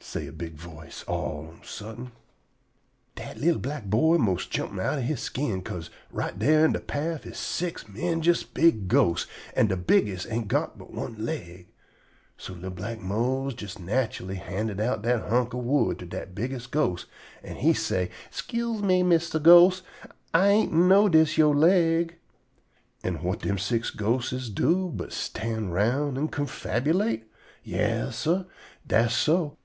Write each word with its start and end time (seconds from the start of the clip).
_"say 0.04 0.28
a 0.28 0.32
big 0.32 0.54
voice 0.54 1.02
all 1.08 1.40
on 1.48 1.58
a 1.60 1.66
suddent. 1.66 2.12
Dat 3.16 3.36
li'l 3.36 3.58
black 3.58 3.86
boy 3.86 4.16
'most 4.16 4.48
jump 4.48 4.78
outen 4.78 5.04
he 5.04 5.16
skin, 5.16 5.60
'ca'se 5.60 5.90
right 6.12 6.38
dar 6.38 6.64
in 6.64 6.70
de 6.74 6.78
paff 6.78 7.26
is 7.26 7.36
six 7.36 7.86
'mendjus 7.88 8.44
big 8.44 8.86
ghosts, 8.86 9.28
an' 9.56 9.66
de 9.66 9.76
bigges' 9.76 10.24
ain't 10.30 10.46
got 10.46 10.78
but 10.78 10.92
one 10.92 11.16
leg. 11.24 11.66
So 12.36 12.52
li'l 12.54 12.70
black 12.70 13.00
Mose 13.00 13.56
jes 13.60 13.74
natchully 13.80 14.36
handed 14.36 14.76
dat 14.76 15.02
hunk 15.28 15.52
of 15.52 15.64
wood 15.64 15.98
to 15.98 16.06
dat 16.06 16.32
bigges' 16.32 16.68
ghost, 16.70 17.06
an' 17.42 17.56
he 17.56 17.72
say: 17.72 18.08
"'Scuse 18.30 18.82
me, 18.82 19.02
Mistah 19.02 19.40
Ghost; 19.42 19.82
Ah 20.32 20.44
ain't 20.44 20.72
know 20.72 21.08
dis 21.08 21.36
your 21.36 21.56
leg." 21.56 22.14
An' 23.02 23.16
whut 23.16 23.40
dem 23.40 23.58
six 23.58 23.90
ghostes 23.90 24.48
do 24.48 24.92
but 24.94 25.12
stand 25.12 25.74
round 25.74 26.16
an' 26.16 26.28
confabulate? 26.28 27.24
Yas, 27.64 28.14
sah, 28.14 28.44
dass 28.86 29.16
so. 29.16 29.56